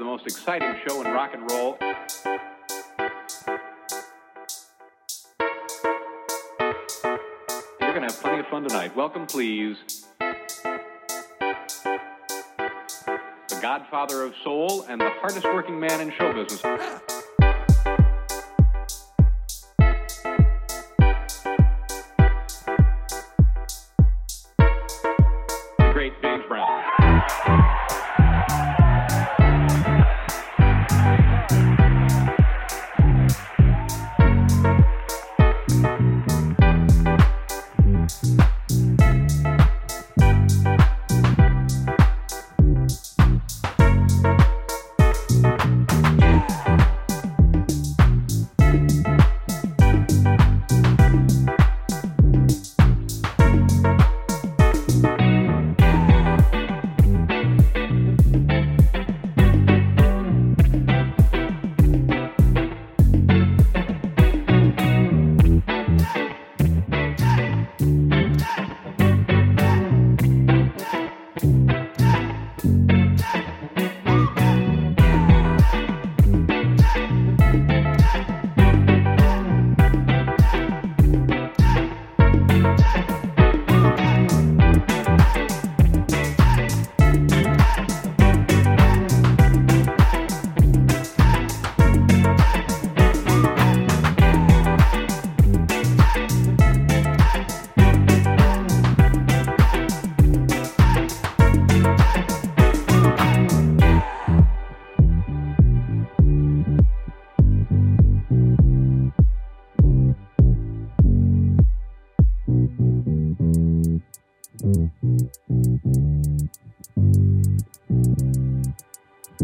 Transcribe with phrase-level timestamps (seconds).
[0.00, 1.76] the most exciting show in rock and roll.
[7.78, 8.96] You're going to have plenty of fun tonight.
[8.96, 10.06] Welcome, please.
[13.48, 16.62] The godfather of soul and the hardest working man in show business.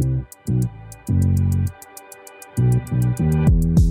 [0.00, 0.26] Thank
[3.20, 3.87] you.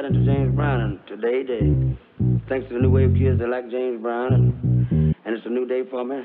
[0.00, 3.70] Got into James Brown, and today, they, thanks to the new wave kids, they like
[3.70, 6.22] James Brown, and, and it's a new day for me.